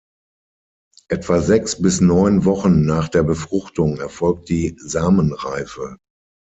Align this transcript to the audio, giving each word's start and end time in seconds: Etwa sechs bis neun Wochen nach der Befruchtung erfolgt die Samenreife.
Etwa 1.09 1.41
sechs 1.43 1.79
bis 1.79 2.01
neun 2.01 2.43
Wochen 2.43 2.85
nach 2.87 3.07
der 3.07 3.21
Befruchtung 3.21 3.99
erfolgt 3.99 4.49
die 4.49 4.75
Samenreife. 4.83 5.97